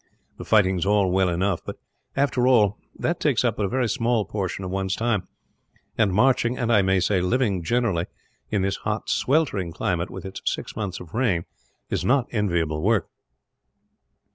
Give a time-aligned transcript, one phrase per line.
[0.39, 1.75] The fighting is all well enough but,
[2.15, 5.27] after all, that takes up but a very small portion of one's time;
[5.95, 8.07] and marching and, I may say, living generally
[8.49, 11.45] in this hot, sweltering climate, with its six months of rain,
[11.91, 13.09] is not enviable work.